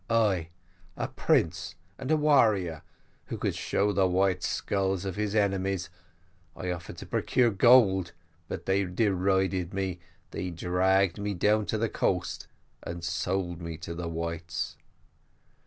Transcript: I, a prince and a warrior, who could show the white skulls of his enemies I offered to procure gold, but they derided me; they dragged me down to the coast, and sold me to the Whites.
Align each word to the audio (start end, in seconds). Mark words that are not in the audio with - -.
I, 0.09 0.47
a 0.97 1.09
prince 1.09 1.75
and 1.99 2.09
a 2.09 2.17
warrior, 2.17 2.81
who 3.25 3.37
could 3.37 3.53
show 3.53 3.91
the 3.91 4.07
white 4.07 4.41
skulls 4.41 5.05
of 5.05 5.15
his 5.15 5.35
enemies 5.35 5.91
I 6.55 6.71
offered 6.71 6.97
to 6.97 7.05
procure 7.05 7.51
gold, 7.51 8.11
but 8.47 8.65
they 8.65 8.83
derided 8.83 9.75
me; 9.75 9.99
they 10.31 10.49
dragged 10.49 11.19
me 11.19 11.35
down 11.35 11.67
to 11.67 11.77
the 11.77 11.87
coast, 11.87 12.47
and 12.81 13.03
sold 13.03 13.61
me 13.61 13.77
to 13.77 13.93
the 13.93 14.07
Whites. 14.09 14.75